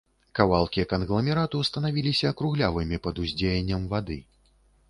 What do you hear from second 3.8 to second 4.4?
вады.